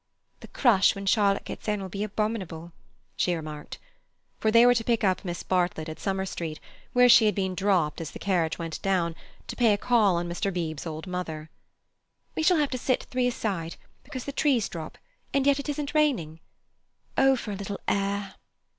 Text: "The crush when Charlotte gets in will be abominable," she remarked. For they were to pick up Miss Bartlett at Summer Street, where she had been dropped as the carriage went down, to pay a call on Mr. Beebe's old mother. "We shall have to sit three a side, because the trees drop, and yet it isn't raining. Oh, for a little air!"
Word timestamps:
"The 0.39 0.47
crush 0.47 0.95
when 0.95 1.05
Charlotte 1.05 1.45
gets 1.45 1.67
in 1.67 1.79
will 1.79 1.87
be 1.87 2.03
abominable," 2.03 2.71
she 3.15 3.35
remarked. 3.35 3.77
For 4.39 4.49
they 4.49 4.65
were 4.65 4.73
to 4.73 4.83
pick 4.83 5.03
up 5.03 5.23
Miss 5.23 5.43
Bartlett 5.43 5.87
at 5.89 5.99
Summer 5.99 6.25
Street, 6.25 6.59
where 6.93 7.07
she 7.07 7.27
had 7.27 7.35
been 7.35 7.53
dropped 7.53 8.01
as 8.01 8.09
the 8.09 8.17
carriage 8.17 8.57
went 8.57 8.81
down, 8.81 9.15
to 9.45 9.55
pay 9.55 9.73
a 9.73 9.77
call 9.77 10.15
on 10.15 10.27
Mr. 10.27 10.51
Beebe's 10.51 10.87
old 10.87 11.05
mother. 11.05 11.51
"We 12.35 12.41
shall 12.41 12.57
have 12.57 12.71
to 12.71 12.79
sit 12.79 13.03
three 13.11 13.27
a 13.27 13.31
side, 13.31 13.75
because 14.03 14.25
the 14.25 14.31
trees 14.31 14.67
drop, 14.67 14.97
and 15.35 15.45
yet 15.45 15.59
it 15.59 15.69
isn't 15.69 15.93
raining. 15.93 16.39
Oh, 17.15 17.35
for 17.35 17.51
a 17.51 17.55
little 17.55 17.79
air!" 17.87 18.33